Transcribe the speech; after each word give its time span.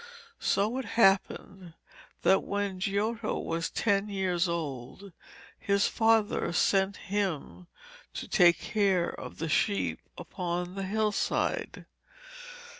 So 0.39 0.79
it 0.79 0.85
happened 0.97 1.75
that 2.23 2.41
when 2.41 2.79
Giotto 2.79 3.37
was 3.37 3.69
ten 3.69 4.09
years 4.09 4.49
old 4.49 5.13
his 5.59 5.87
father 5.87 6.51
sent 6.53 6.97
him 6.97 7.67
to 8.15 8.27
take 8.27 8.57
care 8.57 9.09
of 9.11 9.37
the 9.37 9.47
sheep 9.47 9.99
upon 10.17 10.73
the 10.73 10.85
hillside. 10.85 11.85